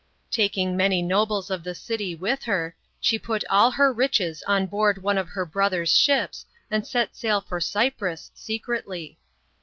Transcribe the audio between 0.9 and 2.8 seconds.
nobles of the city with her,